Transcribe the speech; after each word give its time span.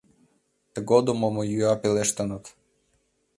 Тыгодым 0.73 1.19
омыюа 1.27 1.73
пелештеныт: 1.81 2.43